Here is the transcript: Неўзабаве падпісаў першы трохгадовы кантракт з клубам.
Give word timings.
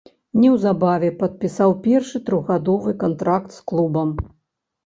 Неўзабаве 0.43 1.09
падпісаў 1.19 1.75
першы 1.85 2.23
трохгадовы 2.31 2.97
кантракт 3.05 3.49
з 3.59 3.63
клубам. 3.73 4.09